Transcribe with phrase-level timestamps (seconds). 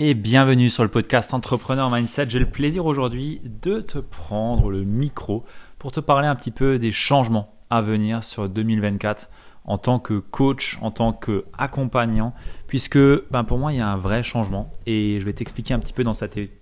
[0.00, 2.30] et bienvenue sur le podcast Entrepreneur Mindset.
[2.30, 5.44] J'ai le plaisir aujourd'hui de te prendre le micro
[5.80, 9.28] pour te parler un petit peu des changements à venir sur 2024
[9.64, 12.32] en tant que coach, en tant qu'accompagnant,
[12.68, 12.98] puisque
[13.32, 15.92] ben pour moi il y a un vrai changement et je vais t'expliquer un petit
[15.92, 16.12] peu dans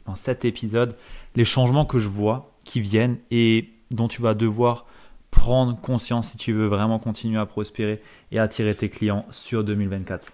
[0.07, 0.97] dans cet épisode
[1.35, 4.87] les changements que je vois qui viennent et dont tu vas devoir
[5.31, 8.01] prendre conscience si tu veux vraiment continuer à prospérer
[8.33, 10.33] et attirer tes clients sur 2024.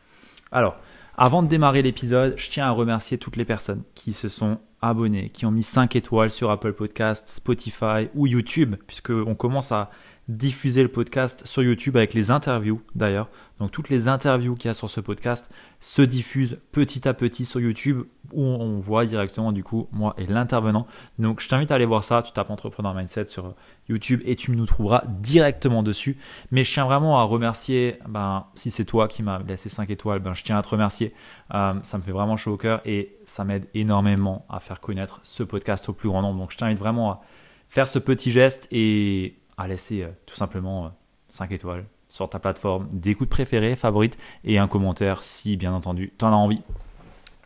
[0.53, 0.77] Alors,
[1.16, 5.30] avant de démarrer l'épisode, je tiens à remercier toutes les personnes qui se sont abonnées,
[5.30, 9.90] qui ont mis 5 étoiles sur Apple Podcasts, Spotify ou YouTube, puisqu'on commence à
[10.29, 13.29] diffuser le podcast sur YouTube avec les interviews d'ailleurs.
[13.58, 15.50] Donc toutes les interviews qu'il y a sur ce podcast
[15.81, 20.26] se diffusent petit à petit sur YouTube où on voit directement du coup moi et
[20.26, 20.86] l'intervenant.
[21.18, 23.54] Donc je t'invite à aller voir ça, tu tapes Entrepreneur Mindset sur
[23.89, 26.17] YouTube et tu nous trouveras directement dessus.
[26.53, 30.20] Mais je tiens vraiment à remercier, ben, si c'est toi qui m'as laissé 5 étoiles,
[30.20, 31.14] ben, je tiens à te remercier.
[31.53, 35.19] Euh, ça me fait vraiment chaud au cœur et ça m'aide énormément à faire connaître
[35.25, 36.39] ce podcast au plus grand nombre.
[36.39, 37.20] Donc je t'invite vraiment à
[37.69, 40.92] faire ce petit geste et à laisser euh, tout simplement
[41.28, 46.12] 5 euh, étoiles sur ta plateforme d'écoute préférée, favorite, et un commentaire si bien entendu
[46.19, 46.61] tu en as envie.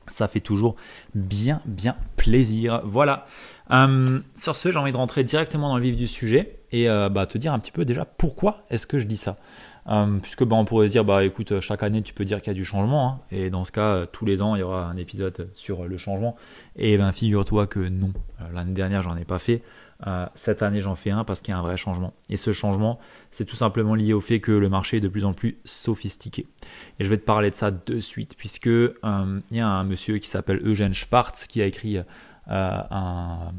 [0.08, 0.76] Ça fait toujours
[1.14, 2.80] bien, bien plaisir.
[2.84, 3.26] Voilà.
[3.72, 7.26] Euh, sur ce, j'ai envie de rentrer directement dans le vif du sujet et bah,
[7.26, 9.36] te dire un petit peu déjà pourquoi est-ce que je dis ça.
[10.22, 12.50] puisque bah, on pourrait se dire, bah écoute, chaque année tu peux dire qu'il y
[12.50, 13.20] a du changement, hein.
[13.32, 16.36] et dans ce cas, tous les ans il y aura un épisode sur le changement.
[16.76, 18.12] Et ben figure-toi que non,
[18.52, 19.62] l'année dernière j'en ai pas fait.
[20.06, 22.12] Euh, cette année, j'en fais un parce qu'il y a un vrai changement.
[22.28, 22.98] Et ce changement,
[23.30, 26.46] c'est tout simplement lié au fait que le marché est de plus en plus sophistiqué.
[26.98, 29.84] Et je vais te parler de ça de suite, puisque euh, il y a un
[29.84, 32.04] monsieur qui s'appelle Eugène Schwartz qui a écrit euh,
[32.50, 33.52] un,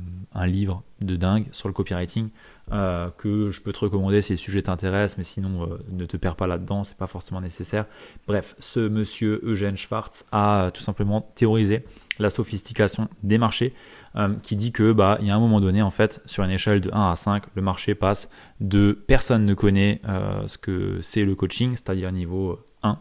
[0.46, 2.30] livre de dingue sur le copywriting
[2.70, 6.48] que je peux te recommander si le sujet t'intéresse, mais sinon ne te perds pas
[6.48, 7.86] là-dedans, c'est pas forcément nécessaire.
[8.28, 11.86] Bref, ce monsieur Eugène Schwartz a tout simplement théorisé
[12.20, 13.74] la sophistication des marchés,
[14.16, 16.52] euh, qui dit que bah il y a un moment donné en fait sur une
[16.52, 18.30] échelle de 1 à 5, le marché passe
[18.60, 23.00] de personne ne connaît euh, ce que c'est le coaching, c'est-à-dire niveau 1,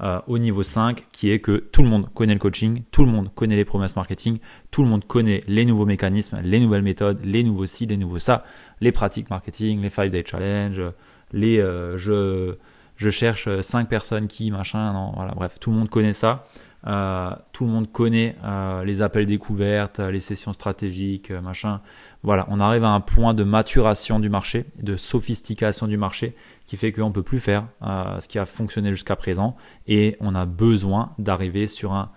[0.00, 3.10] euh, au niveau 5, qui est que tout le monde connaît le coaching, tout le
[3.10, 4.38] monde connaît les promesses marketing,
[4.70, 8.18] tout le monde connaît les nouveaux mécanismes, les nouvelles méthodes, les nouveaux ci, les nouveaux
[8.18, 8.44] ça,
[8.80, 10.80] les pratiques marketing, les 5 day challenge,
[11.32, 11.58] les
[11.96, 12.56] je
[12.96, 16.46] je cherche 5 personnes qui machin, non, voilà, bref, tout le monde connaît ça.
[16.86, 21.80] Euh, tout le monde connaît euh, les appels découvertes, les sessions stratégiques, euh, machin.
[22.22, 26.34] Voilà, on arrive à un point de maturation du marché, de sophistication du marché,
[26.66, 29.56] qui fait qu'on ne peut plus faire ce qui a fonctionné jusqu'à présent,
[29.86, 32.10] et on a besoin d'arriver sur un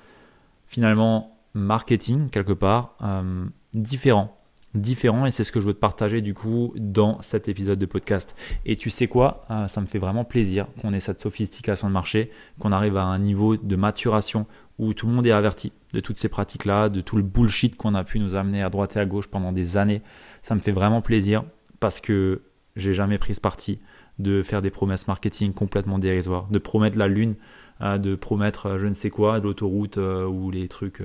[0.68, 2.96] finalement marketing quelque part
[3.74, 4.37] différent
[4.78, 7.86] différent et c'est ce que je veux te partager du coup dans cet épisode de
[7.86, 8.36] podcast.
[8.66, 11.94] Et tu sais quoi, euh, ça me fait vraiment plaisir qu'on ait cette sophistication de
[11.94, 14.46] marché, qu'on arrive à un niveau de maturation
[14.80, 17.96] où tout le monde est averti de toutes ces pratiques-là, de tout le bullshit qu'on
[17.96, 20.02] a pu nous amener à droite et à gauche pendant des années.
[20.42, 21.44] Ça me fait vraiment plaisir
[21.80, 22.42] parce que
[22.76, 23.80] j'ai jamais pris ce parti
[24.20, 27.36] de faire des promesses marketing complètement dérisoires, de promettre la lune,
[27.82, 31.02] euh, de promettre euh, je ne sais quoi, l'autoroute ou les trucs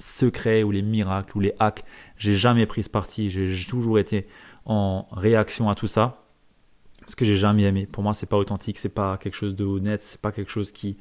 [0.00, 1.84] secrets ou les miracles ou les hacks.
[2.16, 3.30] J'ai jamais pris ce parti.
[3.30, 4.26] J'ai toujours été
[4.64, 6.24] en réaction à tout ça.
[7.06, 7.86] Ce que j'ai jamais aimé.
[7.86, 10.70] Pour moi, c'est pas authentique, c'est pas quelque chose de honnête, c'est pas quelque chose
[10.70, 10.96] qui,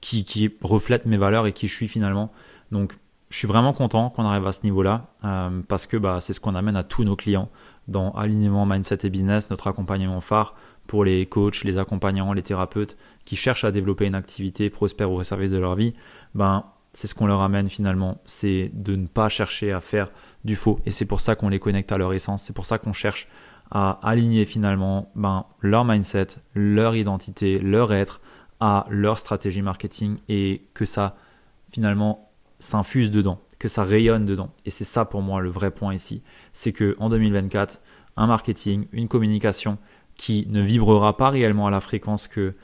[0.00, 2.32] qui, qui, reflète mes valeurs et qui je suis finalement.
[2.72, 2.94] Donc,
[3.30, 6.40] je suis vraiment content qu'on arrive à ce niveau-là euh, parce que bah, c'est ce
[6.40, 7.50] qu'on amène à tous nos clients
[7.88, 10.54] dans alignement mindset et business, notre accompagnement phare
[10.86, 15.22] pour les coachs, les accompagnants, les thérapeutes qui cherchent à développer une activité prospère au
[15.22, 15.94] service de leur vie.
[16.34, 16.64] Ben,
[16.98, 20.10] c'est ce qu'on leur amène finalement, c'est de ne pas chercher à faire
[20.44, 20.80] du faux.
[20.84, 23.28] Et c'est pour ça qu'on les connecte à leur essence, c'est pour ça qu'on cherche
[23.70, 26.26] à aligner finalement ben, leur mindset,
[26.56, 28.20] leur identité, leur être
[28.58, 31.14] à leur stratégie marketing et que ça
[31.70, 34.50] finalement s'infuse dedans, que ça rayonne dedans.
[34.66, 37.80] Et c'est ça pour moi le vrai point ici, c'est que en 2024,
[38.16, 39.78] un marketing, une communication
[40.16, 42.56] qui ne vibrera pas réellement à la fréquence que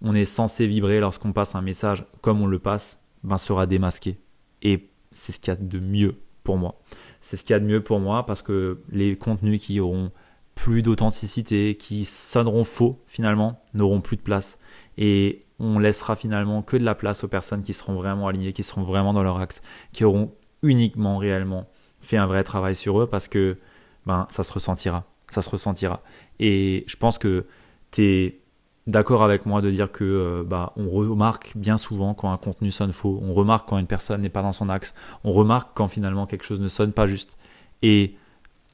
[0.00, 4.18] on est censé vibrer lorsqu'on passe un message comme on le passe, ben, sera démasqué.
[4.62, 6.80] Et c'est ce qu'il y a de mieux pour moi.
[7.20, 10.12] C'est ce qu'il y a de mieux pour moi parce que les contenus qui auront
[10.54, 14.58] plus d'authenticité, qui sonneront faux finalement, n'auront plus de place.
[14.98, 18.62] Et on laissera finalement que de la place aux personnes qui seront vraiment alignées, qui
[18.62, 19.62] seront vraiment dans leur axe,
[19.92, 20.32] qui auront
[20.62, 21.68] uniquement réellement
[22.00, 23.58] fait un vrai travail sur eux parce que
[24.06, 25.04] ben, ça se ressentira.
[25.30, 26.02] Ça se ressentira.
[26.38, 27.46] Et je pense que
[27.90, 28.40] tu es
[28.86, 32.70] d'accord avec moi de dire que euh, bah, on remarque bien souvent quand un contenu
[32.70, 34.94] sonne faux, on remarque quand une personne n'est pas dans son axe,
[35.24, 37.38] on remarque quand finalement quelque chose ne sonne pas juste.
[37.82, 38.16] Et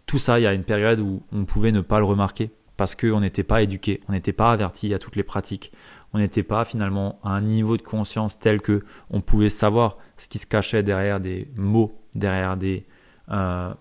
[0.07, 2.95] tout ça, il y a une période où on pouvait ne pas le remarquer parce
[2.95, 5.71] qu'on n'était pas éduqué, on n'était pas averti à toutes les pratiques,
[6.13, 10.29] On n'était pas finalement à un niveau de conscience tel que on pouvait savoir ce
[10.29, 12.87] qui se cachait derrière des mots, derrière des,
[13.31, 13.73] euh,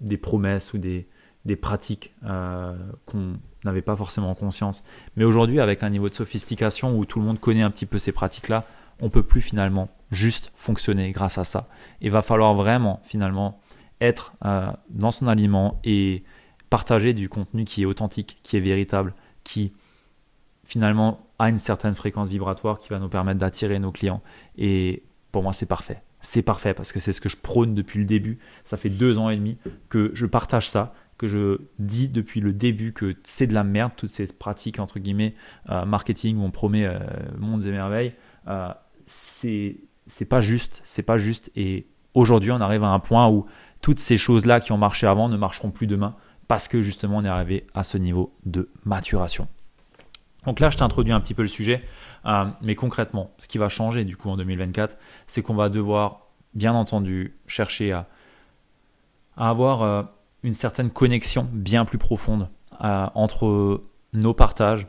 [0.00, 1.06] des promesses ou des,
[1.44, 4.84] des pratiques euh, qu'on n'avait pas forcément conscience.
[5.16, 7.98] Mais aujourd'hui, avec un niveau de sophistication où tout le monde connaît un petit peu
[7.98, 8.64] ces pratiques-là,
[9.00, 11.68] on peut plus finalement juste fonctionner grâce à ça.
[12.00, 13.60] Il va falloir vraiment finalement
[14.00, 16.24] être euh, dans son aliment et
[16.68, 19.14] partager du contenu qui est authentique, qui est véritable,
[19.44, 19.72] qui
[20.64, 24.22] finalement a une certaine fréquence vibratoire qui va nous permettre d'attirer nos clients.
[24.56, 25.02] Et
[25.32, 26.02] pour moi, c'est parfait.
[26.20, 28.38] C'est parfait parce que c'est ce que je prône depuis le début.
[28.64, 29.56] Ça fait deux ans et demi
[29.88, 33.92] que je partage ça, que je dis depuis le début que c'est de la merde,
[33.94, 35.34] toutes ces pratiques, entre guillemets,
[35.68, 36.98] euh, marketing où on promet euh,
[37.36, 38.14] mondes et merveilles.
[38.48, 38.72] Euh,
[39.04, 39.76] c'est
[40.30, 41.50] pas juste, c'est pas juste.
[41.56, 43.44] Et aujourd'hui, on arrive à un point où
[43.82, 46.16] toutes ces choses-là qui ont marché avant ne marcheront plus demain
[46.48, 49.46] parce que justement, on est arrivé à ce niveau de maturation.
[50.46, 51.84] Donc là, je t'introduis un petit peu le sujet,
[52.62, 54.96] mais concrètement, ce qui va changer du coup en 2024,
[55.26, 58.08] c'est qu'on va devoir, bien entendu, chercher à,
[59.36, 60.02] avoir euh,
[60.42, 62.48] une certaine connexion bien plus profonde
[62.82, 63.82] euh, entre
[64.12, 64.86] nos partages,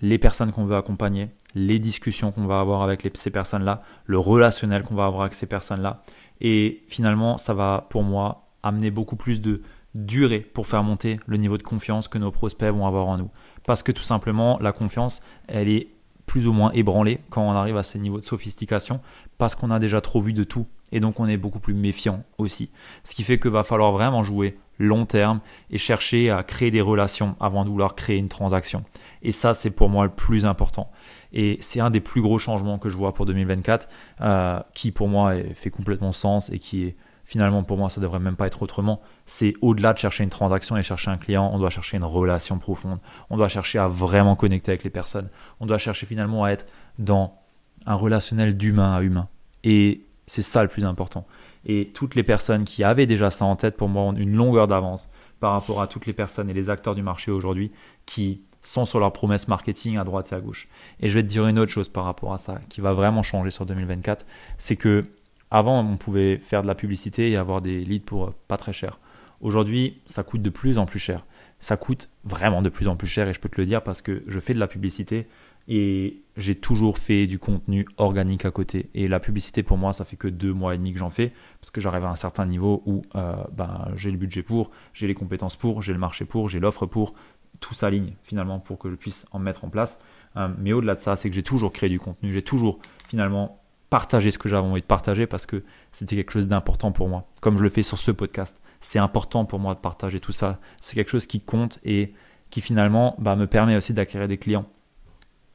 [0.00, 4.82] les personnes qu'on veut accompagner, les discussions qu'on va avoir avec ces personnes-là, le relationnel
[4.82, 6.02] qu'on va avoir avec ces personnes-là.
[6.40, 9.62] Et finalement, ça va pour moi amener beaucoup plus de
[9.94, 13.30] durée pour faire monter le niveau de confiance que nos prospects vont avoir en nous.
[13.64, 15.88] Parce que tout simplement, la confiance, elle est
[16.26, 19.00] plus ou moins ébranlée quand on arrive à ces niveaux de sophistication,
[19.38, 22.24] parce qu'on a déjà trop vu de tout, et donc on est beaucoup plus méfiant
[22.38, 22.70] aussi.
[23.04, 25.40] Ce qui fait que va falloir vraiment jouer long terme
[25.70, 28.84] et chercher à créer des relations avant de vouloir créer une transaction.
[29.22, 30.90] Et ça, c'est pour moi le plus important.
[31.32, 33.88] Et c'est un des plus gros changements que je vois pour 2024,
[34.20, 38.18] euh, qui pour moi fait complètement sens et qui est finalement pour moi ça devrait
[38.18, 39.00] même pas être autrement.
[39.26, 42.58] C'est au-delà de chercher une transaction et chercher un client, on doit chercher une relation
[42.58, 42.98] profonde.
[43.30, 45.28] On doit chercher à vraiment connecter avec les personnes.
[45.60, 46.66] On doit chercher finalement à être
[46.98, 47.38] dans
[47.86, 49.28] un relationnel d'humain à humain.
[49.64, 51.26] Et c'est ça le plus important.
[51.66, 55.08] Et toutes les personnes qui avaient déjà ça en tête, pour moi, une longueur d'avance
[55.40, 57.70] par rapport à toutes les personnes et les acteurs du marché aujourd'hui
[58.06, 60.68] qui sont sur leurs promesses marketing à droite et à gauche.
[61.00, 63.22] Et je vais te dire une autre chose par rapport à ça qui va vraiment
[63.22, 64.26] changer sur 2024,
[64.58, 65.04] c'est que
[65.50, 68.98] avant on pouvait faire de la publicité et avoir des leads pour pas très cher.
[69.40, 71.26] Aujourd'hui, ça coûte de plus en plus cher.
[71.60, 74.02] Ça coûte vraiment de plus en plus cher et je peux te le dire parce
[74.02, 75.26] que je fais de la publicité
[75.68, 78.90] et j'ai toujours fait du contenu organique à côté.
[78.94, 81.32] Et la publicité pour moi, ça fait que deux mois et demi que j'en fais
[81.60, 85.06] parce que j'arrive à un certain niveau où euh, ben, j'ai le budget pour, j'ai
[85.06, 87.14] les compétences pour, j'ai le marché pour, j'ai l'offre pour,
[87.60, 90.00] tout s'aligne finalement pour que je puisse en mettre en place.
[90.36, 92.78] Euh, mais au-delà de ça, c'est que j'ai toujours créé du contenu, j'ai toujours
[93.08, 95.62] finalement partagé ce que j'avais envie de partager parce que
[95.92, 98.60] c'était quelque chose d'important pour moi, comme je le fais sur ce podcast.
[98.80, 100.58] C'est important pour moi de partager tout ça.
[100.80, 102.12] C'est quelque chose qui compte et
[102.50, 104.66] qui finalement bah, me permet aussi d'acquérir des clients.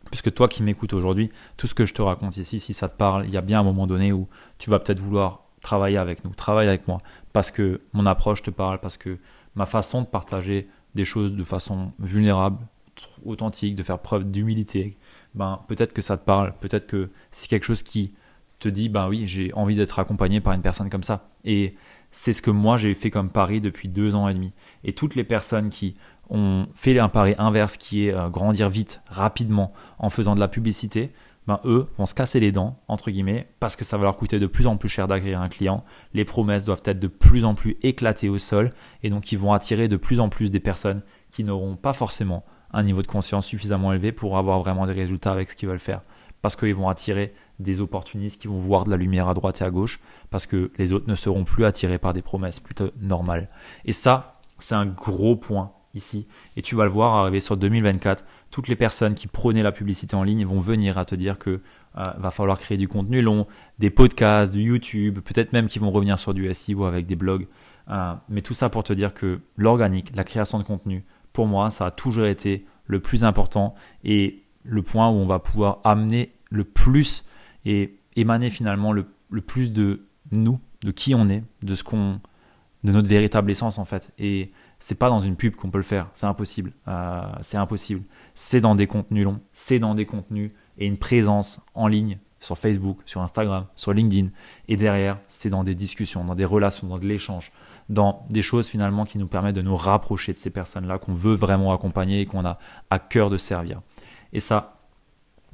[0.09, 2.97] Puisque toi qui m'écoutes aujourd'hui, tout ce que je te raconte ici, si ça te
[2.97, 4.27] parle, il y a bien un moment donné où
[4.57, 6.99] tu vas peut-être vouloir travailler avec nous, travailler avec moi,
[7.33, 9.17] parce que mon approche te parle, parce que
[9.55, 12.57] ma façon de partager des choses de façon vulnérable,
[13.25, 14.97] authentique, de faire preuve d'humilité,
[15.35, 18.13] ben peut-être que ça te parle, peut-être que c'est quelque chose qui
[18.59, 21.29] te dit ben oui, j'ai envie d'être accompagné par une personne comme ça.
[21.45, 21.75] Et
[22.11, 24.53] c'est ce que moi j'ai fait comme pari depuis deux ans et demi.
[24.83, 25.93] Et toutes les personnes qui
[26.29, 30.47] ont fait un pari inverse, qui est euh, grandir vite, rapidement, en faisant de la
[30.47, 31.11] publicité,
[31.47, 34.39] ben eux vont se casser les dents, entre guillemets, parce que ça va leur coûter
[34.39, 35.83] de plus en plus cher d'acquérir un client.
[36.13, 39.53] Les promesses doivent être de plus en plus éclatées au sol, et donc ils vont
[39.53, 41.01] attirer de plus en plus des personnes
[41.31, 45.31] qui n'auront pas forcément un niveau de conscience suffisamment élevé pour avoir vraiment des résultats
[45.31, 46.01] avec ce qu'ils veulent faire.
[46.41, 49.63] Parce qu'ils vont attirer des opportunistes qui vont voir de la lumière à droite et
[49.65, 53.49] à gauche, parce que les autres ne seront plus attirés par des promesses plutôt normales.
[53.85, 56.27] Et ça, c'est un gros point ici.
[56.55, 58.23] Et tu vas le voir arriver sur 2024.
[58.51, 61.61] Toutes les personnes qui prônaient la publicité en ligne vont venir à te dire que
[61.97, 63.47] euh, va falloir créer du contenu long,
[63.79, 67.47] des podcasts, du YouTube, peut-être même qu'ils vont revenir sur du SEO avec des blogs.
[67.89, 71.03] Euh, mais tout ça pour te dire que l'organique, la création de contenu,
[71.33, 75.39] pour moi, ça a toujours été le plus important et le point où on va
[75.39, 77.25] pouvoir amener le plus
[77.65, 82.19] et émaner finalement le, le plus de nous, de qui on est, de ce qu'on,
[82.83, 84.11] de notre véritable essence en fait.
[84.19, 86.71] Et c'est pas dans une pub qu'on peut le faire, c'est impossible.
[86.87, 88.03] Euh, c'est impossible.
[88.35, 92.57] C'est dans des contenus longs, c'est dans des contenus et une présence en ligne sur
[92.57, 94.29] Facebook, sur Instagram, sur LinkedIn.
[94.69, 97.51] Et derrière, c'est dans des discussions, dans des relations, dans de l'échange,
[97.89, 101.35] dans des choses finalement qui nous permettent de nous rapprocher de ces personnes-là qu'on veut
[101.35, 102.59] vraiment accompagner et qu'on a
[102.89, 103.81] à cœur de servir.
[104.33, 104.77] Et ça,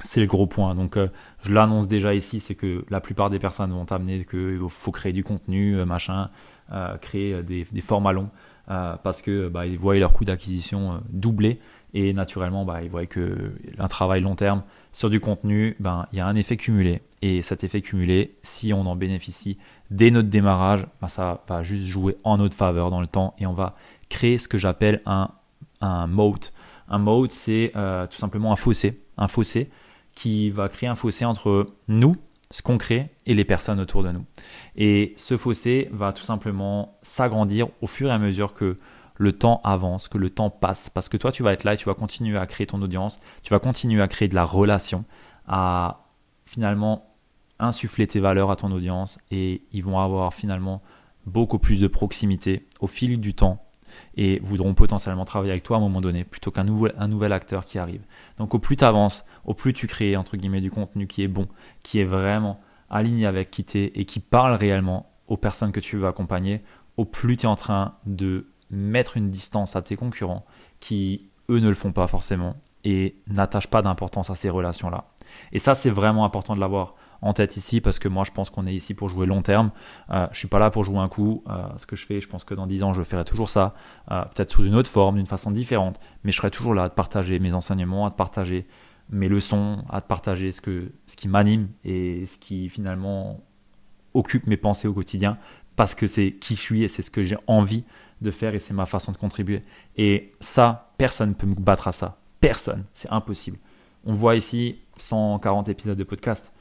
[0.02, 0.76] c'est le gros point.
[0.76, 1.08] Donc, euh,
[1.44, 5.14] je l'annonce déjà ici, c'est que la plupart des personnes vont t'amener qu'il faut créer
[5.14, 6.30] du contenu, euh, machin,
[7.00, 8.30] créer des, formats longs.
[8.72, 11.60] Euh, parce que bah, ils voient leur coût d'acquisition euh, doubler
[11.94, 16.18] Et naturellement, bah, ils voient que un travail long terme sur du contenu, ben, il
[16.18, 17.02] y a un effet cumulé.
[17.22, 19.60] Et cet effet cumulé, si on en bénéficie
[19.92, 23.46] dès notre démarrage, ben, ça va juste jouer en notre faveur dans le temps et
[23.46, 23.76] on va
[24.10, 25.30] créer ce que j'appelle un,
[25.82, 26.52] un moat.
[26.88, 29.02] Un moat, c'est euh, tout simplement un fossé.
[29.18, 29.70] Un fossé
[30.14, 32.16] qui va créer un fossé entre nous,
[32.52, 34.26] ce qu'on crée, et les personnes autour de nous.
[34.76, 38.78] Et ce fossé va tout simplement s'agrandir au fur et à mesure que
[39.18, 41.78] le temps avance, que le temps passe, parce que toi tu vas être là et
[41.78, 45.06] tu vas continuer à créer ton audience, tu vas continuer à créer de la relation,
[45.48, 46.06] à
[46.46, 47.16] finalement
[47.60, 50.82] insuffler tes valeurs à ton audience et ils vont avoir finalement
[51.26, 53.65] beaucoup plus de proximité au fil du temps
[54.16, 57.80] et voudront potentiellement travailler avec toi à un moment donné plutôt qu'un nouvel, acteur qui
[57.80, 58.02] arrive.
[58.38, 60.16] Donc au plus tu avances, au plus tu crées
[60.62, 61.48] du contenu qui est bon,
[61.84, 62.60] qui est vraiment
[62.90, 66.62] aligné avec qui tu es et qui parle réellement aux personnes que tu veux accompagner,
[66.98, 70.46] au plus tu es en train de mettre une distance à tes concurrents
[70.80, 75.06] qui, eux, ne le font pas forcément et n'attachent pas d'importance à ces relations-là.
[75.52, 78.50] Et ça, c'est vraiment important de l'avoir en tête ici parce que moi, je pense
[78.50, 79.72] qu'on est ici pour jouer long terme.
[80.10, 81.44] Euh, je suis pas là pour jouer un coup.
[81.50, 83.74] Euh, ce que je fais, je pense que dans 10 ans, je ferai toujours ça,
[84.12, 86.90] euh, peut-être sous une autre forme, d'une façon différente, mais je serai toujours là à
[86.90, 88.68] te partager mes enseignements, à te partager
[89.10, 93.40] mes leçons, à te partager ce, que, ce qui m'anime et ce qui finalement
[94.14, 95.38] occupe mes pensées au quotidien
[95.76, 97.84] parce que c'est qui je suis et c'est ce que j'ai envie
[98.22, 99.62] de faire et c'est ma façon de contribuer.
[99.98, 102.18] Et ça, personne ne peut me battre à ça.
[102.40, 102.86] Personne.
[102.94, 103.58] C'est impossible.
[104.06, 106.52] On voit ici 140 épisodes de podcast.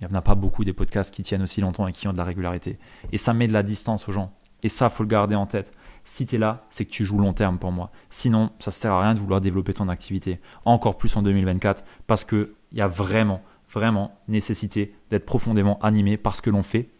[0.00, 2.12] Il n'y en a pas beaucoup des podcasts qui tiennent aussi longtemps et qui ont
[2.12, 2.78] de la régularité.
[3.12, 4.32] Et ça met de la distance aux gens.
[4.62, 5.72] Et ça, faut le garder en tête.
[6.04, 7.90] Si tu es là, c'est que tu joues long terme pour moi.
[8.10, 10.40] Sinon, ça ne sert à rien de vouloir développer ton activité.
[10.64, 16.36] Encore plus en 2024, parce qu'il y a vraiment, vraiment nécessité d'être profondément animé par
[16.36, 16.90] ce que l'on fait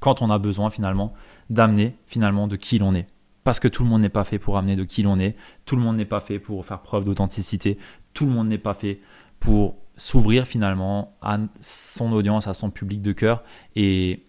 [0.00, 1.14] quand on a besoin finalement
[1.50, 3.08] d'amener finalement de qui l'on est.
[3.44, 5.76] Parce que tout le monde n'est pas fait pour amener de qui l'on est, tout
[5.76, 7.78] le monde n'est pas fait pour faire preuve d'authenticité,
[8.12, 9.00] tout le monde n'est pas fait
[9.38, 13.42] pour s'ouvrir finalement à son audience, à son public de cœur.
[13.74, 14.26] Et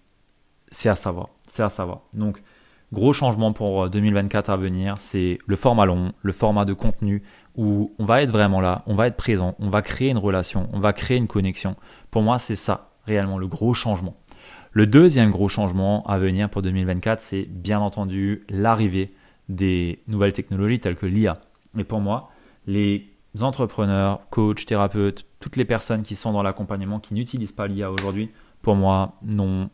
[0.70, 2.02] c'est à savoir, c'est à savoir.
[2.14, 2.42] Donc,
[2.94, 7.24] gros changement pour 2024 à venir, c'est le format long, le format de contenu
[7.56, 10.70] où on va être vraiment là, on va être présent, on va créer une relation,
[10.74, 11.76] on va créer une connexion.
[12.12, 14.16] Pour moi, c'est ça réellement le gros changement.
[14.72, 19.14] Le deuxième gros changement à venir pour 2024, c'est bien entendu l'arrivée
[19.50, 21.42] des nouvelles technologies telles que l'IA.
[21.74, 22.30] Mais pour moi,
[22.68, 23.10] les
[23.44, 28.32] entrepreneurs, coachs, thérapeutes, toutes les personnes qui sont dans l'accompagnement, qui n'utilisent pas l'IA aujourd'hui,
[28.62, 29.70] pour moi, non,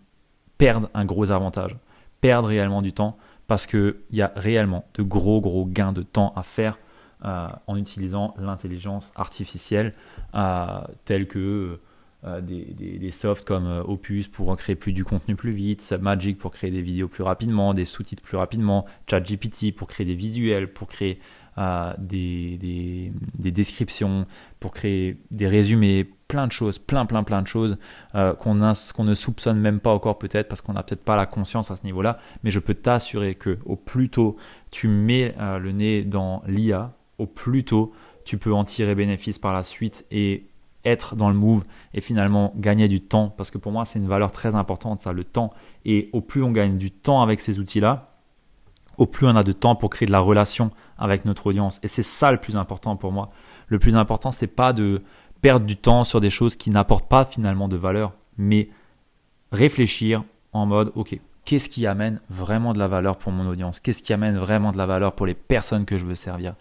[0.58, 1.76] perdent un gros avantage,
[2.22, 3.18] perdent réellement du temps
[3.48, 6.78] parce qu'il y a réellement de gros, gros gains de temps à faire
[7.26, 9.94] euh, en utilisant l'intelligence artificielle
[10.36, 11.80] euh, telle que
[12.26, 16.52] euh, des, softs comme euh, Opus pour créer plus du contenu plus vite, Submagic pour
[16.52, 20.88] créer des vidéos plus rapidement, des sous-titres plus rapidement, ChatGPT pour créer des visuels, pour
[20.88, 21.20] créer
[21.58, 24.26] euh, des, descriptions,
[24.60, 27.78] pour créer des résumés, plein de choses, plein, plein, plein de choses
[28.14, 31.76] qu'on ne soupçonne même pas encore peut-être parce qu'on n'a peut-être pas la conscience à
[31.76, 32.18] ce niveau-là.
[32.44, 34.36] Mais je peux t'assurer que au plus tôt
[34.72, 37.94] tu mets le nez dans l'IA, au plus tôt
[38.26, 40.46] tu peux en tirer bénéfice par la suite et
[40.86, 44.08] être dans le move et finalement gagner du temps parce que pour moi c'est une
[44.08, 45.54] valeur très importante ça le temps
[45.86, 48.13] et au plus on gagne du temps avec ces outils là
[48.98, 51.80] au plus on a de temps pour créer de la relation avec notre audience.
[51.84, 53.32] Et c'est ça le plus important pour moi.
[53.68, 55.02] Le plus important c'est pas de
[55.42, 58.70] perdre du temps sur des choses qui n'apportent pas finalement de valeur mais
[59.52, 60.24] réfléchir
[60.54, 63.82] en mode ok qu'est-ce qui amène vraiment de la valeur pour mon audience?
[63.82, 66.56] Qu'est-ce qui amène vraiment de la valeur pour les personnes que je veux servir?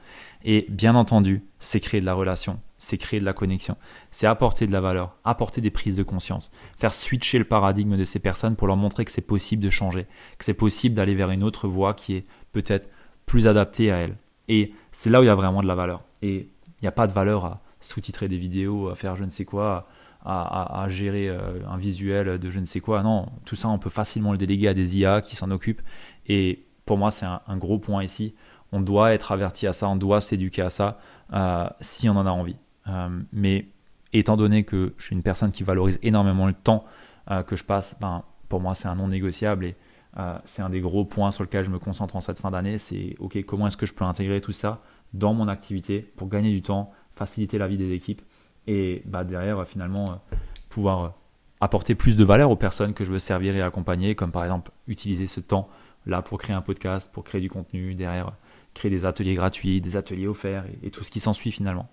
[0.44, 3.76] Et bien entendu c'est créer de la relation c'est créer de la connexion,
[4.10, 8.04] c'est apporter de la valeur, apporter des prises de conscience, faire switcher le paradigme de
[8.04, 11.30] ces personnes pour leur montrer que c'est possible de changer, que c'est possible d'aller vers
[11.30, 12.90] une autre voie qui est peut-être
[13.24, 14.16] plus adaptée à elles.
[14.48, 16.02] Et c'est là où il y a vraiment de la valeur.
[16.22, 19.28] Et il n'y a pas de valeur à sous-titrer des vidéos, à faire je ne
[19.28, 19.86] sais quoi,
[20.24, 23.04] à, gérer euh, un visuel de je ne sais quoi.
[23.04, 25.82] Non, tout ça, on peut facilement le déléguer à des IA qui s'en occupent.
[26.26, 28.34] Et pour moi, c'est un, gros point ici.
[28.72, 30.98] On doit être averti à ça, on doit s'éduquer à ça
[31.32, 32.56] euh, si on en a envie.
[32.88, 33.66] Euh, mais
[34.12, 36.84] étant donné que je suis une personne qui valorise énormément le temps
[37.30, 39.76] euh, que je passe, ben, pour moi c'est un non négociable et
[40.18, 42.78] euh, c'est un des gros points sur lequel je me concentre en cette fin d'année.
[42.78, 44.82] C'est ok, comment est-ce que je peux intégrer tout ça
[45.14, 48.22] dans mon activité pour gagner du temps, faciliter la vie des équipes
[48.66, 50.22] et bah, derrière finalement
[50.70, 51.14] pouvoir
[51.60, 54.72] apporter plus de valeur aux personnes que je veux servir et accompagner, comme par exemple
[54.88, 55.68] utiliser ce temps
[56.06, 58.32] là pour créer un podcast, pour créer du contenu, derrière
[58.74, 61.88] créer des ateliers gratuits, des ateliers offerts et tout ce qui s'ensuit finalement.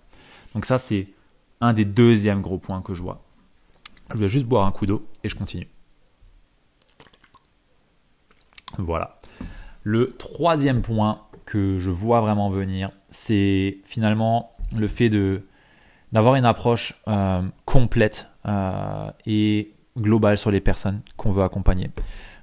[0.54, 1.08] Donc ça, c'est
[1.60, 3.22] un des deuxièmes gros points que je vois.
[4.12, 5.68] Je vais juste boire un coup d'eau et je continue.
[8.78, 9.18] Voilà.
[9.82, 15.42] Le troisième point que je vois vraiment venir, c'est finalement le fait de
[16.12, 21.90] d'avoir une approche euh, complète euh, et globale sur les personnes qu'on veut accompagner.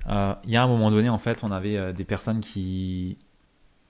[0.10, 3.18] Euh, il y a un moment donné, en fait, on avait des personnes qui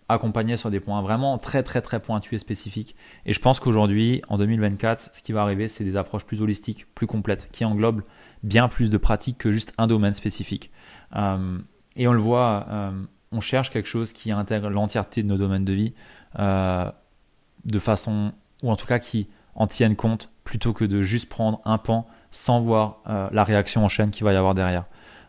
[0.09, 2.95] accompagnaient sur des points vraiment très très très pointus et spécifiques.
[3.25, 6.85] Et je pense qu'aujourd'hui, en 2024, ce qui va arriver, c'est des approches plus holistiques,
[6.95, 8.03] plus complètes, qui englobent
[8.43, 10.71] bien plus de pratiques que juste un domaine spécifique.
[11.15, 12.67] et on le voit,
[13.31, 15.93] on cherche quelque chose qui intègre l'entièreté de nos domaines de vie
[17.67, 18.31] de façon,
[18.63, 22.07] ou en tout cas qui en tiennent compte plutôt que de juste prendre un pan
[22.31, 24.85] sans voir euh, la réaction en chaîne qu'il va y avoir derrière.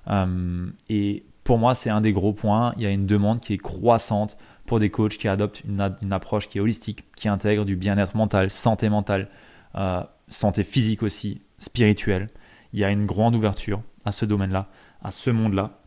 [0.08, 2.72] Euh, et pour moi, c'est un des gros points.
[2.76, 4.36] Il y a une demande qui est croissante
[4.68, 8.50] pour des coachs qui adoptent une, approche qui est holistique, qui intègre du bien-être mental,
[8.50, 9.28] santé mentale,
[9.74, 12.28] euh, santé physique aussi, spirituelle.
[12.74, 14.68] Il y a une grande ouverture à ce domaine-là,
[15.02, 15.80] à ce monde-là,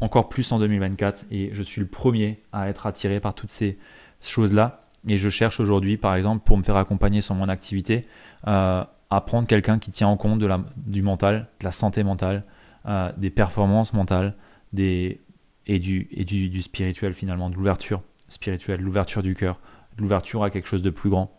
[0.00, 1.26] encore plus en 2024.
[1.32, 3.76] Et je suis le premier à être attiré par toutes ces
[4.20, 8.06] choses-là et je cherche aujourd'hui, par exemple, pour me faire accompagner sur mon activité,
[8.46, 12.04] euh, à prendre quelqu'un qui tient en compte de la, du mental, de la santé
[12.04, 12.44] mentale,
[12.86, 14.36] euh, des performances mentales,
[14.72, 15.20] des,
[15.66, 18.02] et, du, et du, du spirituel finalement, de l'ouverture
[18.32, 19.58] spirituelle, l'ouverture du cœur,
[19.98, 21.32] l'ouverture à quelque chose de plus grand.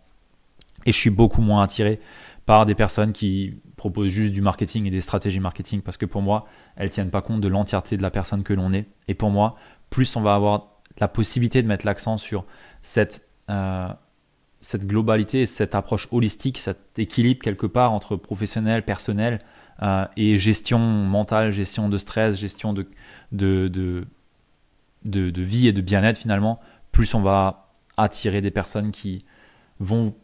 [0.85, 1.99] Et je suis beaucoup moins attiré
[2.45, 6.21] par des personnes qui proposent juste du marketing et des stratégies marketing parce que pour
[6.21, 6.45] moi,
[6.75, 8.85] elles tiennent pas compte de l'entièreté de la personne que l'on est.
[9.07, 9.55] Et pour moi,
[9.89, 10.67] plus on va avoir
[10.99, 12.45] la possibilité de mettre l'accent sur
[12.81, 13.87] cette euh,
[14.75, 19.39] globalité, cette approche holistique, cet équilibre quelque part entre professionnel, personnel
[19.81, 22.87] euh, et gestion mentale, gestion de stress, gestion de,
[23.31, 24.05] de,
[25.41, 26.59] vie et de bien-être finalement,
[26.93, 29.25] plus on va attirer des personnes qui
[29.81, 30.15] vont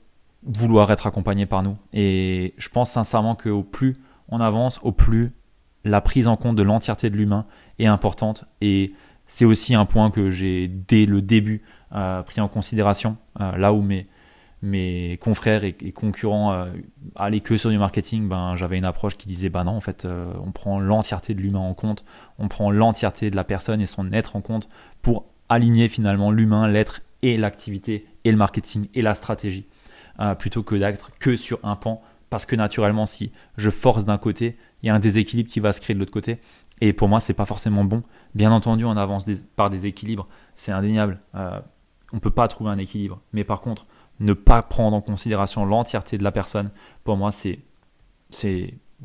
[0.43, 1.75] vouloir être accompagnées par nous.
[1.91, 3.97] Et je pense sincèrement qu'au plus
[4.29, 5.33] on avance, au plus
[5.83, 7.45] la prise en compte de l'entièreté de l'humain
[7.79, 8.45] est importante.
[8.61, 8.93] Et
[9.27, 13.17] c'est aussi un point que j'ai dès le début euh, pris en considération.
[13.39, 13.81] Euh, là où
[14.61, 16.71] mes, confrères et, concurrents euh,
[17.15, 20.05] allaient que sur du marketing, ben, j'avais une approche qui disait bah non, en fait,
[20.45, 22.03] on prend l'entièreté de l'humain en compte,
[22.37, 24.69] on prend l'entièreté de la personne et son être en compte
[25.01, 29.65] pour aligner finalement l'humain, l'être et l'activité et le marketing et la stratégie,
[30.37, 32.01] plutôt que d'être que sur un pan.
[32.29, 35.73] Parce que naturellement, si je force d'un côté, il y a un déséquilibre qui va
[35.73, 36.39] se créer de l'autre côté.
[36.79, 38.03] Et pour moi, c'est pas forcément bon.
[38.35, 41.19] Bien entendu, on avance par des équilibres, c'est indéniable
[42.11, 43.21] on ne peut pas trouver un équilibre.
[43.33, 43.85] Mais par contre,
[44.19, 46.71] ne pas prendre en considération l'entièreté de la personne,
[47.03, 47.59] pour moi, c'est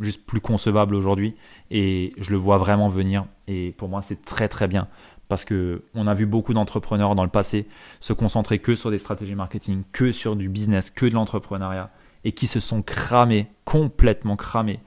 [0.01, 1.35] juste plus concevable aujourd'hui.
[1.71, 3.27] Et je le vois vraiment venir.
[3.47, 4.89] Et pour moi, c'est très très bien.
[5.35, 7.67] Parce que on a vu beaucoup d'entrepreneurs dans le passé
[7.99, 11.91] se concentrer que sur des stratégies marketing, que sur du business, que de l'entrepreneuriat,
[12.23, 14.79] et qui se sont cramés, complètement cramés,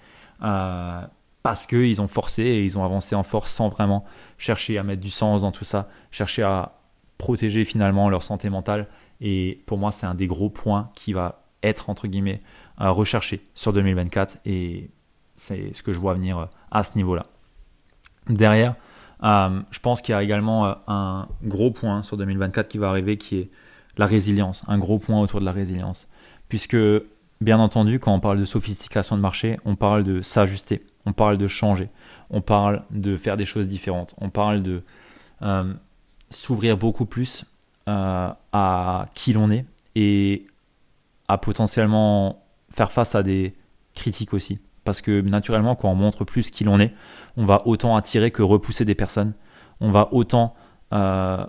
[0.43, 1.01] euh,
[1.43, 4.05] parce qu'ils ont forcé et ils ont avancé en force sans vraiment
[4.37, 6.79] chercher à mettre du sens dans tout ça, chercher à,
[7.17, 8.87] protéger finalement leur santé mentale.
[9.19, 12.41] Et pour moi, c'est un des gros points qui va être, entre guillemets,
[12.79, 14.37] euh, recherché sur 2024.
[14.45, 14.91] Et
[15.35, 17.25] c'est ce que je vois venir euh, à ce niveau-là.
[18.29, 18.75] Derrière,
[19.23, 23.17] euh, je pense qu'il y a également un gros point sur 2024 qui va arriver,
[23.17, 23.49] qui est
[23.97, 26.07] la résilience, un gros point autour de la résilience.
[26.49, 26.77] Puisque,
[27.41, 31.37] bien entendu, quand on parle de sophistication de marché, on parle de s'ajuster, on parle
[31.37, 31.89] de changer,
[32.29, 34.83] on parle de faire des choses différentes, on parle de
[36.29, 37.45] s'ouvrir beaucoup plus
[37.87, 40.45] euh, à qui l'on est et
[41.27, 43.55] à potentiellement faire face à des
[43.93, 44.59] critiques aussi.
[44.87, 46.93] Parce que naturellement, quand on montre plus qui l'on est,
[47.35, 49.33] on va autant attirer que repousser des personnes.
[49.81, 50.55] On va autant
[50.93, 51.45] euh,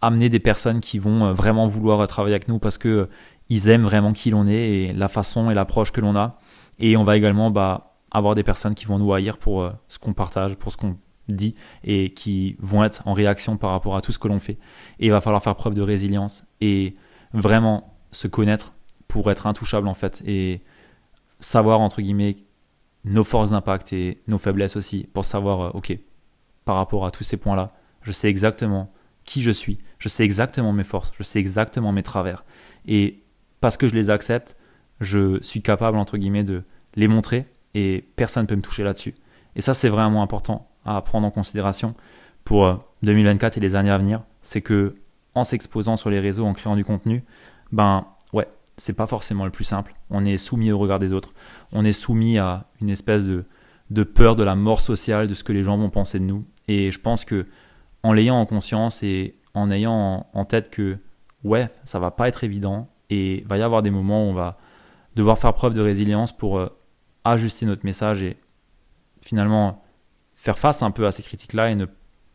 [0.00, 3.08] amener des personnes qui vont euh, vraiment vouloir travailler avec nous parce que
[3.48, 6.38] ils aiment vraiment qui l'on est et la façon et l'approche que l'on a.
[6.78, 10.12] Et on va également bah, avoir des personnes qui vont nous haïr pour ce qu'on
[10.12, 10.96] partage, pour ce qu'on
[11.28, 14.58] dit et qui vont être en réaction par rapport à tout ce que l'on fait.
[15.00, 16.94] Et il va falloir faire preuve de résilience et
[17.32, 18.74] vraiment se connaître
[19.08, 20.22] pour être intouchable en fait
[21.40, 22.36] savoir entre guillemets
[23.04, 25.98] nos forces d'impact et nos faiblesses aussi pour savoir euh, ok
[26.64, 28.92] par rapport à tous ces points là je sais exactement
[29.24, 32.44] qui je suis je sais exactement mes forces je sais exactement mes travers.
[32.86, 33.22] Et
[33.60, 34.56] parce que je les accepte
[35.00, 36.62] je suis capable entre guillemets de
[36.94, 39.14] les montrer et personne ne peut me toucher là-dessus.
[39.56, 41.94] Et ça c'est vraiment important à prendre en considération
[42.44, 44.96] pour 2024 euh, et les années à venir, c'est que
[45.34, 47.24] en s'exposant sur les réseaux, en créant du contenu,
[47.72, 49.93] ben ouais, c'est pas forcément le plus simple.
[50.14, 51.34] On est soumis au regard des autres.
[51.72, 55.52] On est soumis à une espèce de, peur de la mort sociale, de ce que
[55.52, 56.44] les gens vont penser de nous.
[56.68, 57.46] Et je pense que
[58.04, 60.98] en l'ayant en conscience et en ayant en, tête que
[61.42, 64.58] ouais, ça va pas être évident et va y avoir des moments où on va
[65.16, 66.68] devoir faire preuve de résilience pour euh,
[67.24, 68.36] ajuster notre message et
[69.20, 69.82] finalement
[70.36, 71.86] faire face un peu à ces critiques-là et ne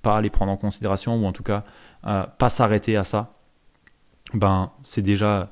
[0.01, 1.63] pas les prendre en considération ou en tout cas
[2.05, 3.35] euh, pas s'arrêter à ça,
[4.33, 5.49] ben c'est déjà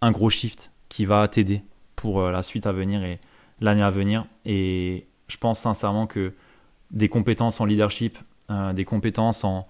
[0.00, 1.60] un gros shift qui va t'aider
[1.94, 3.20] pour euh, la suite à venir et
[3.60, 4.24] l'année à venir.
[4.46, 6.32] Et je pense sincèrement que
[6.90, 8.16] des compétences en leadership,
[8.48, 9.68] euh, des compétences en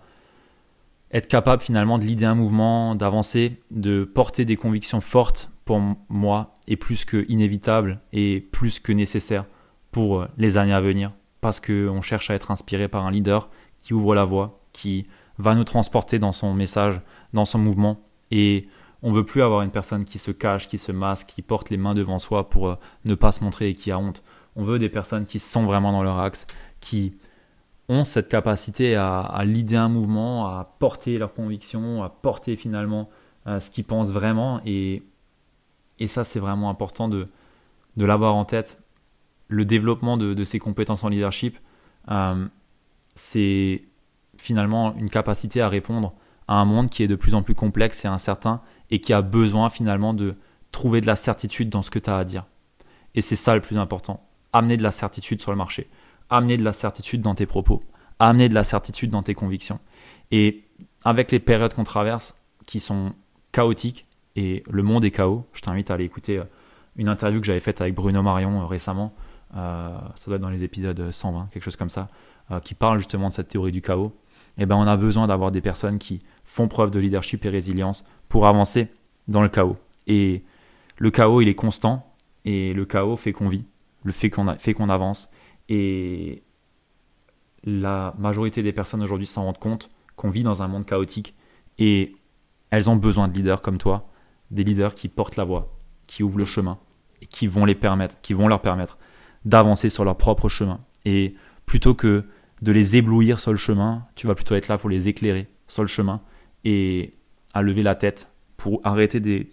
[1.11, 6.59] être capable finalement de leader un mouvement, d'avancer, de porter des convictions fortes pour moi
[6.69, 9.47] est plus que inévitable et plus que nécessaire
[9.91, 11.11] pour euh, les années à venir
[11.41, 13.49] parce qu'on cherche à être inspiré par un leader
[13.83, 15.09] qui ouvre la voie, qui
[15.39, 17.01] va nous transporter dans son message,
[17.33, 17.99] dans son mouvement
[18.31, 18.69] et
[19.07, 21.77] on veut plus avoir une personne qui se cache, qui se masque, qui porte les
[21.77, 24.25] mains devant soi pour euh, ne pas se montrer et qui a honte.
[24.57, 26.49] On veut des personnes qui sont vraiment dans leur axe,
[26.81, 27.15] qui
[27.89, 33.09] ont cette capacité à, à leader un mouvement, à porter leurs convictions, à porter finalement
[33.47, 34.61] euh, ce qu'ils pensent vraiment.
[34.67, 35.05] Et,
[36.01, 37.29] et ça, c'est vraiment important de,
[37.97, 38.83] de l'avoir en tête.
[39.47, 41.57] Le développement de, de ces compétences en leadership,
[42.11, 42.45] euh,
[43.15, 43.85] c'est
[44.37, 46.13] finalement une capacité à répondre
[46.49, 49.23] à un monde qui est de plus en plus complexe et incertain et qui a
[49.23, 50.35] besoin finalement de
[50.73, 52.45] trouver de la certitude dans ce que tu as à dire.
[53.15, 54.23] Et c'est ça le plus important.
[54.53, 55.89] Amener de la certitude sur le marché,
[56.31, 57.83] amener de la certitude dans tes propos,
[58.19, 59.81] amener de la certitude dans tes convictions.
[60.31, 60.65] Et
[61.05, 63.13] avec les périodes qu'on traverse qui sont
[63.53, 66.45] chaotiques et le monde est chaos, je t'invite à aller écouter euh,
[66.97, 69.15] une interview que j'avais faite avec Bruno Marion euh, récemment,
[69.57, 72.09] euh, ça doit être dans les épisodes 120, quelque chose comme ça,
[72.63, 74.13] qui parle justement de cette théorie du chaos.
[74.59, 77.49] Et eh ben on a besoin d'avoir des personnes qui font preuve de leadership et
[77.49, 78.89] résilience pour avancer
[79.29, 79.77] dans le chaos.
[80.07, 80.45] Et
[80.99, 83.65] le chaos, il est constant, et le chaos fait qu'on vit,
[84.05, 85.29] le fait qu'on fait qu'on avance.
[85.69, 86.43] Et
[87.65, 91.35] la majorité des personnes aujourd'hui s'en rendent compte qu'on vit dans un monde chaotique,
[91.79, 92.17] et
[92.71, 94.09] elles ont besoin de leaders comme toi,
[94.51, 96.79] des leaders qui portent la voie, qui ouvrent le chemin,
[97.21, 98.97] et qui vont les permettre, qui vont leur permettre
[99.45, 100.81] d'avancer sur leur propre chemin.
[101.05, 101.35] Et
[101.67, 102.25] plutôt que
[102.63, 105.83] de les éblouir sur le chemin, tu vas plutôt être là pour les éclairer sur
[105.83, 106.23] le chemin
[106.65, 107.15] et
[107.57, 109.49] à lever la tête pour arrêter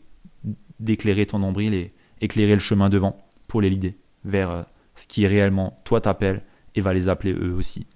[0.78, 4.64] d'éclairer ton nombril et éclairer le chemin devant pour les guider vers euh,
[4.96, 6.42] ce qui est réellement toi t'appelles
[6.76, 7.88] et va les appeler eux aussi.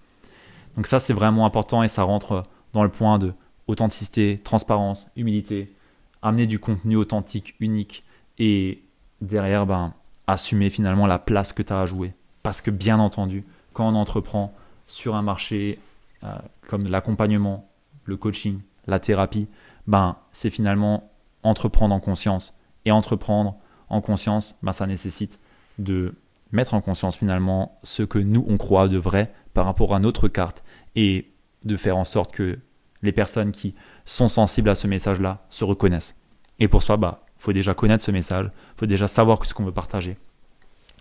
[0.77, 3.33] Donc ça c'est vraiment important et ça rentre dans le point de
[3.67, 5.73] authenticité, transparence, humilité,
[6.21, 8.05] amener du contenu authentique, unique
[8.39, 8.81] et
[9.19, 9.93] derrière ben
[10.25, 12.13] assumer finalement la place que tu as à jouer.
[12.43, 13.43] Parce que bien entendu,
[13.73, 15.79] quand on entreprend sur un marché
[16.23, 17.69] euh, comme l'accompagnement,
[18.05, 19.49] le coaching, la thérapie,
[19.87, 21.11] ben, c'est finalement
[21.43, 22.55] entreprendre en conscience.
[22.85, 23.55] Et entreprendre
[23.89, 25.39] en conscience, ben, ça nécessite
[25.79, 26.15] de
[26.51, 30.27] mettre en conscience finalement ce que nous on croit de vrai par rapport à notre
[30.27, 30.63] carte
[30.95, 31.31] et
[31.65, 32.59] de faire en sorte que
[33.01, 36.15] les personnes qui sont sensibles à ce message-là se reconnaissent.
[36.59, 39.53] Et pour ça, il bah, faut déjà connaître ce message, il faut déjà savoir ce
[39.53, 40.17] qu'on veut partager.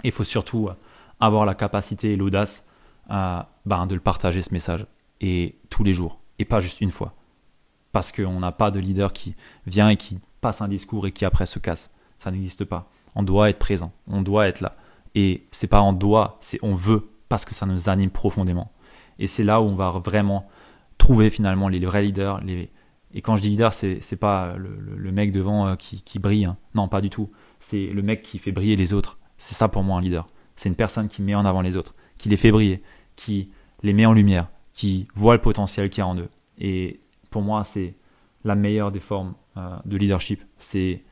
[0.05, 0.69] Et il faut surtout
[1.21, 2.67] avoir la capacité et l'audace
[3.11, 4.87] euh, ben, de le partager ce message.
[5.21, 7.16] Et tous les jours, et pas juste une fois
[7.97, 9.35] parce qu'on n'a pas de leader qui
[9.67, 11.95] vient et qui passe un discours et qui après se casse.
[12.19, 12.91] Ça n'existe pas.
[13.15, 14.77] On doit être présent, on doit être là.
[15.15, 18.71] Et c'est pas on doit, c'est on veut parce que ça nous anime profondément.
[19.19, 20.47] Et c'est là où on va vraiment
[20.99, 22.43] trouver finalement les vrais leaders.
[22.45, 22.71] Les...
[23.15, 26.45] Et quand je dis leader, c'est, pas le, mec devant euh, qui, brille.
[26.45, 26.59] Hein.
[26.75, 27.31] Non, pas du tout.
[27.61, 29.17] C'est le mec qui fait briller les autres.
[29.39, 30.29] C'est ça pour moi un leader.
[30.55, 32.83] C'est une personne qui met en avant les autres, qui les fait briller,
[33.17, 33.49] qui
[33.83, 36.29] les met en lumière, qui voit le potentiel qu'il y a en eux.
[37.37, 37.93] Pour moi, c'est
[38.45, 40.43] la meilleure des formes euh, de leadership.
[40.57, 41.03] C'est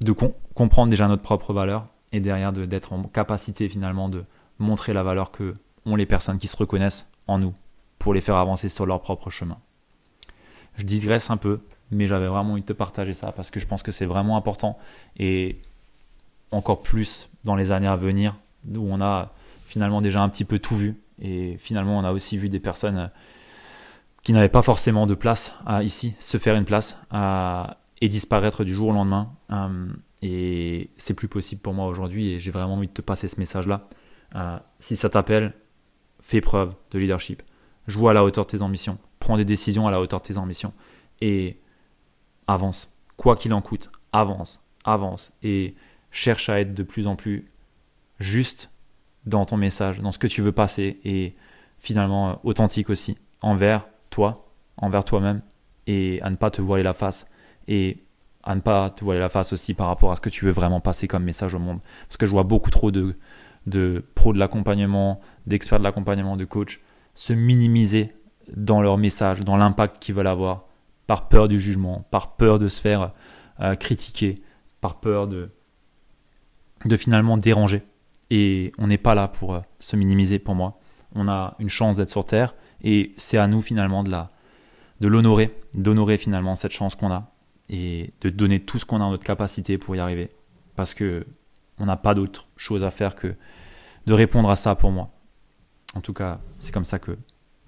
[0.00, 0.12] de
[0.54, 4.24] comprendre déjà notre propre valeur et derrière d'être en capacité finalement de
[4.58, 7.52] montrer la valeur que ont les personnes qui se reconnaissent en nous
[7.98, 9.58] pour les faire avancer sur leur propre chemin.
[10.78, 13.66] Je digresse un peu, mais j'avais vraiment envie de te partager ça parce que je
[13.66, 14.78] pense que c'est vraiment important
[15.18, 15.58] et
[16.50, 18.36] encore plus dans les années à venir
[18.74, 19.34] où on a
[19.66, 23.10] finalement déjà un petit peu tout vu et finalement on a aussi vu des personnes
[24.24, 26.98] qui n'avaient pas forcément de place à ici, se faire une place
[28.00, 29.30] et disparaître du jour au lendemain.
[29.52, 29.86] Euh,
[30.22, 33.38] et c'est plus possible pour moi aujourd'hui et j'ai vraiment envie de te passer ce
[33.38, 33.86] message-là.
[34.34, 35.52] Euh, si ça t'appelle,
[36.20, 37.42] fais preuve de leadership.
[37.86, 38.98] Joue à la hauteur de tes ambitions.
[39.20, 40.72] Prends des décisions à la hauteur de tes ambitions.
[41.20, 41.60] Et
[42.46, 42.92] avance.
[43.16, 45.34] Quoi qu'il en coûte, avance, avance.
[45.42, 45.74] Et
[46.10, 47.50] cherche à être de plus en plus
[48.18, 48.70] juste
[49.26, 51.36] dans ton message, dans ce que tu veux passer et
[51.78, 54.46] finalement euh, authentique aussi envers toi,
[54.76, 55.42] envers toi-même,
[55.88, 57.26] et à ne pas te voiler la face,
[57.66, 58.04] et
[58.44, 60.52] à ne pas te voiler la face aussi par rapport à ce que tu veux
[60.52, 61.80] vraiment passer comme message au monde.
[62.06, 63.16] Parce que je vois beaucoup trop de,
[63.66, 66.80] de pros de l'accompagnement, d'experts de l'accompagnement, de coachs,
[67.14, 68.14] se minimiser
[68.56, 70.66] dans leur message, dans l'impact qu'ils veulent avoir,
[71.06, 73.12] par peur du jugement, par peur de se faire
[73.60, 74.42] euh, critiquer,
[74.80, 75.50] par peur de,
[76.84, 77.82] de finalement déranger.
[78.30, 80.78] Et on n'est pas là pour euh, se minimiser pour moi.
[81.14, 84.30] On a une chance d'être sur Terre Et c'est à nous finalement de la,
[85.00, 87.32] de l'honorer, d'honorer finalement cette chance qu'on a
[87.68, 90.30] et de donner tout ce qu'on a en notre capacité pour y arriver.
[90.76, 91.26] Parce que
[91.78, 93.34] on n'a pas d'autre chose à faire que
[94.06, 95.10] de répondre à ça pour moi.
[95.94, 97.16] En tout cas, c'est comme ça que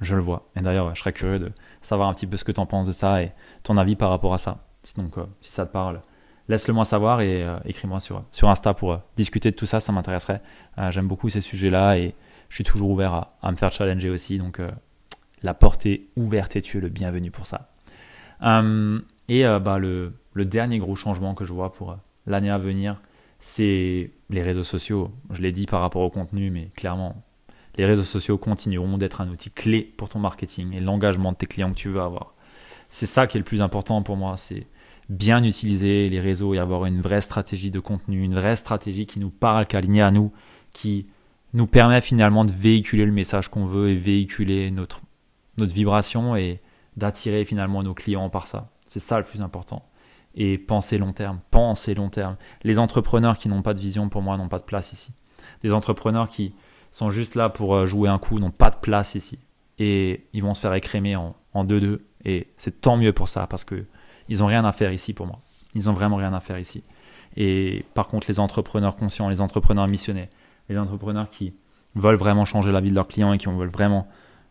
[0.00, 0.48] je le vois.
[0.56, 2.86] Et d'ailleurs, je serais curieux de savoir un petit peu ce que tu en penses
[2.86, 4.64] de ça et ton avis par rapport à ça.
[4.96, 6.00] Donc, euh, si ça te parle,
[6.48, 9.80] laisse-le moi savoir et euh, écris-moi sur, sur Insta pour euh, discuter de tout ça,
[9.80, 10.42] ça m'intéresserait.
[10.90, 12.14] J'aime beaucoup ces sujets-là et
[12.48, 14.38] je suis toujours ouvert à, à me faire challenger aussi.
[14.38, 14.60] Donc,
[15.42, 17.70] la porte est ouverte et tu es le bienvenu pour ça.
[18.42, 21.96] et bah, le, dernier gros changement que je vois pour
[22.26, 23.00] l'année à venir,
[23.38, 25.10] c'est les réseaux sociaux.
[25.30, 27.22] Je l'ai dit par rapport au contenu, mais clairement,
[27.76, 31.46] les réseaux sociaux continueront d'être un outil clé pour ton marketing et l'engagement de tes
[31.46, 32.34] clients que tu veux avoir.
[32.88, 34.66] C'est ça qui est le plus important pour moi, c'est
[35.08, 39.20] bien utiliser les réseaux et avoir une vraie stratégie de contenu, une vraie stratégie qui
[39.20, 40.32] nous parle, qui est à nous,
[40.72, 41.06] qui
[41.52, 45.00] nous permet finalement de véhiculer le message qu'on veut et véhiculer notre,
[45.58, 46.60] notre vibration et
[46.96, 48.70] d'attirer finalement nos clients par ça.
[48.86, 49.84] C'est ça le plus important.
[50.34, 52.36] Et penser long terme, penser long terme.
[52.62, 55.12] Les entrepreneurs qui n'ont pas de vision pour moi n'ont pas de place ici.
[55.62, 56.54] Des entrepreneurs qui
[56.90, 59.38] sont juste là pour euh, jouer un coup, n'ont pas de place ici.
[59.78, 62.00] Et ils vont se faire écrémer en 2-2.
[62.24, 63.86] Et c'est tant mieux pour ça parce que
[64.28, 65.40] ils n'ont rien à faire ici pour moi.
[65.74, 66.84] Ils ont vraiment rien à faire ici.
[67.36, 70.30] Et par contre, les entrepreneurs conscients, les entrepreneurs missionnés,
[70.68, 71.54] les entrepreneurs qui
[71.94, 74.08] veulent vraiment changer la vie de leurs clients et qui veulent vraiment,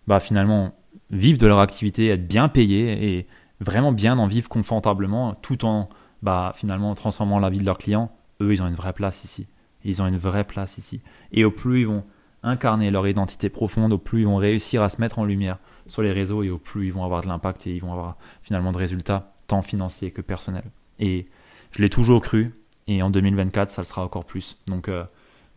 [0.07, 0.73] bah, finalement,
[1.11, 3.27] vivre de leur activité, être bien payés et
[3.59, 5.89] vraiment bien en vivre confortablement tout en,
[6.21, 9.47] bah, finalement, transformant la vie de leurs clients, eux, ils ont une vraie place ici.
[9.83, 11.01] Ils ont une vraie place ici.
[11.31, 12.03] Et au plus ils vont
[12.43, 16.01] incarner leur identité profonde, au plus ils vont réussir à se mettre en lumière sur
[16.01, 18.71] les réseaux et au plus ils vont avoir de l'impact et ils vont avoir finalement
[18.71, 20.71] de résultats, tant financiers que personnels.
[20.99, 21.27] Et
[21.71, 22.53] je l'ai toujours cru
[22.87, 24.57] et en 2024, ça le sera encore plus.
[24.67, 25.03] Donc euh,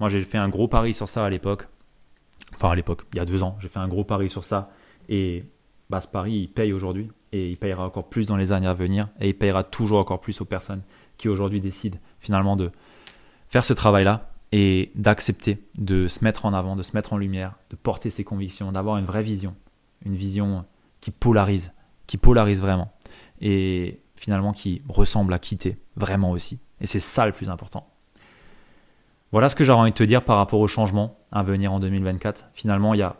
[0.00, 1.68] moi, j'ai fait un gros pari sur ça à l'époque.
[2.54, 4.70] Enfin, à l'époque, il y a deux ans, j'ai fait un gros pari sur ça
[5.08, 5.44] et
[5.90, 8.74] bah, ce pari, il paye aujourd'hui et il payera encore plus dans les années à
[8.74, 10.82] venir et il payera toujours encore plus aux personnes
[11.16, 12.70] qui aujourd'hui décident finalement de
[13.48, 17.54] faire ce travail-là et d'accepter de se mettre en avant, de se mettre en lumière,
[17.70, 19.54] de porter ses convictions, d'avoir une vraie vision,
[20.04, 20.64] une vision
[21.00, 21.72] qui polarise,
[22.06, 22.92] qui polarise vraiment
[23.40, 26.60] et finalement qui ressemble à quitter vraiment aussi.
[26.80, 27.88] Et c'est ça le plus important.
[29.30, 31.80] Voilà ce que j'aurais envie de te dire par rapport au changement à venir en
[31.80, 32.48] 2024.
[32.54, 33.16] Finalement, il n'y a,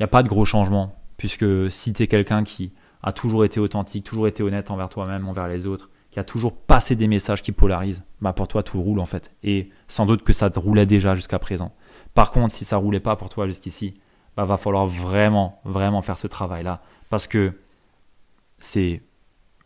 [0.00, 3.60] y a pas de gros changement, puisque si tu es quelqu'un qui a toujours été
[3.60, 7.42] authentique, toujours été honnête envers toi-même, envers les autres, qui a toujours passé des messages
[7.42, 9.32] qui polarisent, bah pour toi tout roule en fait.
[9.42, 11.74] Et sans doute que ça te roulait déjà jusqu'à présent.
[12.14, 13.94] Par contre, si ça roulait pas pour toi jusqu'ici,
[14.36, 16.82] bah va falloir vraiment, vraiment faire ce travail-là.
[17.10, 17.52] Parce que
[18.58, 19.02] c'est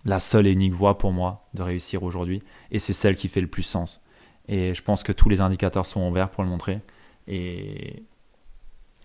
[0.04, 2.42] la seule et unique voie pour moi de réussir aujourd'hui.
[2.70, 4.00] Et c'est celle qui fait le plus sens.
[4.48, 6.80] Et je pense que tous les indicateurs sont en vert pour le montrer.
[7.26, 8.02] Et,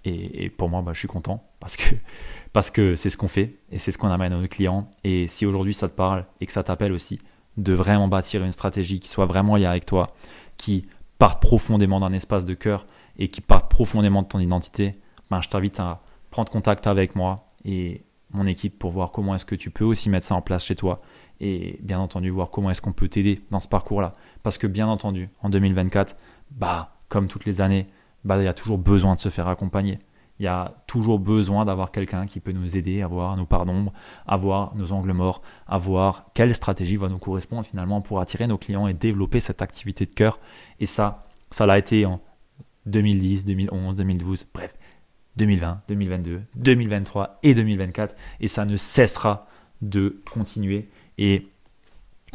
[0.06, 1.44] et, pour moi, bah, je suis content
[2.54, 4.90] parce que c'est ce qu'on fait et c'est ce qu'on amène à nos clients.
[5.04, 7.20] Et si aujourd'hui ça te parle et que ça t'appelle aussi,
[7.58, 10.14] de vraiment bâtir une stratégie qui soit vraiment liée avec toi,
[10.58, 10.88] qui
[11.20, 12.86] parte profondément d'un espace de cœur
[13.18, 17.48] et qui parte profondément de ton identité, ben, je t'invite à prendre contact avec moi
[17.64, 20.66] et mon équipe pour voir comment est-ce que tu peux aussi mettre ça en place
[20.66, 21.02] chez toi
[21.40, 24.16] et bien entendu voir comment est-ce qu'on peut t'aider dans ce parcours-là.
[24.42, 26.16] Parce que bien entendu, en 2024,
[26.52, 27.88] bah, comme toutes les années,
[28.26, 30.00] bah, il y a toujours besoin de se faire accompagner.
[30.40, 33.66] Il y a toujours besoin d'avoir quelqu'un qui peut nous aider à voir nos parts
[33.66, 33.94] d'ombre,
[34.26, 38.48] à voir nos angles morts, à voir quelle stratégie va nous correspondre finalement pour attirer
[38.48, 40.40] nos clients et développer cette activité de cœur.
[40.80, 42.20] Et ça, ça l'a été en
[42.88, 44.74] 2010, 2011, 2012, bref,
[45.38, 48.16] 2020, 2022, 2023 et 2024.
[48.40, 49.48] Et ça ne cessera
[49.82, 50.90] de continuer.
[51.20, 51.48] Et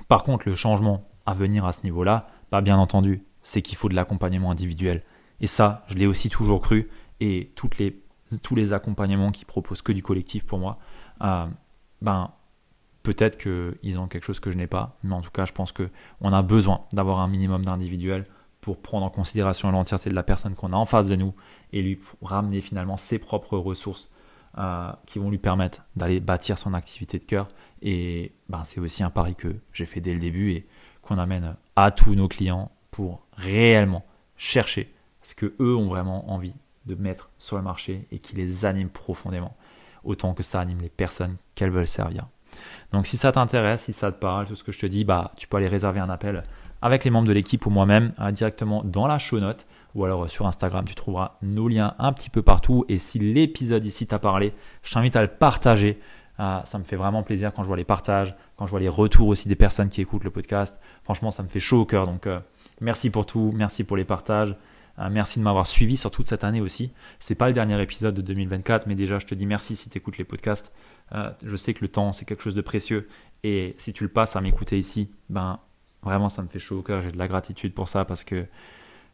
[0.06, 3.88] par contre, le changement à venir à ce niveau-là, bah, bien entendu, c'est qu'il faut
[3.88, 5.02] de l'accompagnement individuel.
[5.40, 6.88] Et ça, je l'ai aussi toujours cru
[7.20, 8.00] et toutes les,
[8.42, 10.78] tous les accompagnements qui proposent que du collectif pour moi,
[11.22, 11.46] euh,
[12.02, 12.32] ben,
[13.02, 15.72] peut-être qu'ils ont quelque chose que je n'ai pas, mais en tout cas, je pense
[15.72, 18.26] qu'on a besoin d'avoir un minimum d'individuel
[18.60, 21.34] pour prendre en considération l'entièreté de la personne qu'on a en face de nous
[21.72, 24.10] et lui ramener finalement ses propres ressources
[24.58, 27.48] euh, qui vont lui permettre d'aller bâtir son activité de cœur.
[27.80, 30.66] Et ben, c'est aussi un pari que j'ai fait dès le début et
[31.02, 34.04] qu'on amène à tous nos clients pour réellement
[34.36, 34.92] chercher
[35.22, 36.54] ce que eux ont vraiment envie
[36.86, 39.56] de mettre sur le marché et qui les anime profondément,
[40.04, 42.26] autant que ça anime les personnes qu'elles veulent servir.
[42.92, 45.32] Donc si ça t'intéresse, si ça te parle, tout ce que je te dis, bah,
[45.36, 46.44] tu peux aller réserver un appel
[46.80, 50.24] avec les membres de l'équipe ou moi-même euh, directement dans la show note ou alors
[50.24, 52.84] euh, sur Instagram, tu trouveras nos liens un petit peu partout.
[52.88, 54.52] Et si l'épisode ici t'a parlé,
[54.82, 55.98] je t'invite à le partager.
[56.40, 58.88] Euh, ça me fait vraiment plaisir quand je vois les partages, quand je vois les
[58.88, 60.80] retours aussi des personnes qui écoutent le podcast.
[61.02, 62.06] Franchement, ça me fait chaud au cœur.
[62.06, 62.28] Donc,
[62.80, 64.54] merci pour tout, merci pour les partages.
[65.10, 66.92] Merci de m'avoir suivi sur toute cette année aussi.
[67.18, 69.98] C'est pas le dernier épisode de 2024, mais déjà je te dis merci si tu
[69.98, 70.72] écoutes les podcasts.
[71.42, 73.08] je sais que le temps c'est quelque chose de précieux
[73.44, 75.60] et si tu le passes à m'écouter ici, ben
[76.02, 77.02] vraiment ça me fait chaud au cœur.
[77.02, 78.46] J'ai de la gratitude pour ça parce que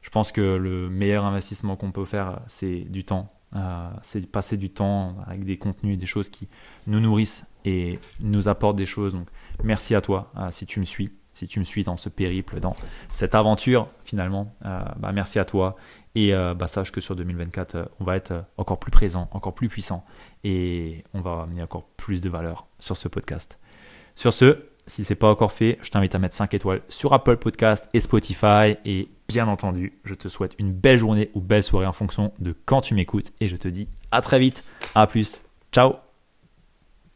[0.05, 3.33] je pense que le meilleur investissement qu'on peut faire, c'est du temps.
[3.57, 6.49] Euh, c'est passer du temps avec des contenus, des choses qui
[6.87, 9.15] nous nourrissent et nous apportent des choses.
[9.15, 9.29] Donc,
[9.63, 12.61] merci à toi euh, si tu me suis, si tu me suis dans ce périple,
[12.61, 12.77] dans
[13.13, 14.55] cette aventure finalement.
[14.65, 15.77] Euh, bah, merci à toi
[16.15, 20.05] et bah, sache que sur 2024, on va être encore plus présent, encore plus puissant
[20.45, 23.59] et on va amener encore plus de valeur sur ce podcast.
[24.15, 27.37] Sur ce, si c'est pas encore fait, je t'invite à mettre 5 étoiles sur Apple
[27.37, 28.77] Podcast et Spotify.
[28.85, 32.55] Et bien entendu, je te souhaite une belle journée ou belle soirée en fonction de
[32.65, 33.33] quand tu m'écoutes.
[33.41, 34.65] Et je te dis à très vite.
[34.95, 35.43] À plus.
[35.73, 36.04] Ciao